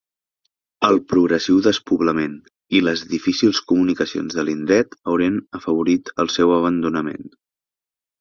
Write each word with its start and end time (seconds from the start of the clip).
El 0.85 0.95
progressiu 1.11 1.57
despoblament 1.65 2.37
i 2.79 2.81
les 2.85 3.03
difícils 3.11 3.59
comunicacions 3.71 4.37
de 4.39 4.45
l'indret 4.47 4.97
haurien 5.11 5.37
afavorit 5.61 6.11
el 6.25 6.33
seu 6.37 6.55
abandonament. 6.57 7.29